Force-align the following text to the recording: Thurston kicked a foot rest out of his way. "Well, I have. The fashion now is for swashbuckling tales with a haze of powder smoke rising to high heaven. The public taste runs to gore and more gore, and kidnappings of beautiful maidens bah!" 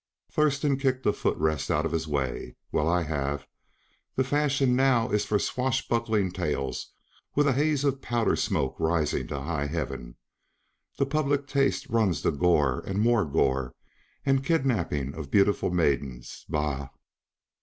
Thurston 0.31 0.77
kicked 0.79 1.05
a 1.05 1.13
foot 1.13 1.37
rest 1.37 1.69
out 1.69 1.85
of 1.85 1.91
his 1.91 2.07
way. 2.07 2.55
"Well, 2.71 2.87
I 2.87 3.03
have. 3.03 3.45
The 4.15 4.23
fashion 4.23 4.75
now 4.75 5.11
is 5.11 5.25
for 5.25 5.37
swashbuckling 5.37 6.31
tales 6.31 6.91
with 7.35 7.47
a 7.47 7.53
haze 7.53 7.83
of 7.83 8.01
powder 8.01 8.35
smoke 8.35 8.79
rising 8.79 9.27
to 9.27 9.39
high 9.39 9.67
heaven. 9.67 10.15
The 10.97 11.05
public 11.05 11.45
taste 11.45 11.87
runs 11.87 12.23
to 12.23 12.31
gore 12.31 12.79
and 12.87 12.99
more 12.99 13.25
gore, 13.25 13.75
and 14.25 14.43
kidnappings 14.43 15.15
of 15.15 15.29
beautiful 15.29 15.69
maidens 15.69 16.47
bah!" 16.49 16.89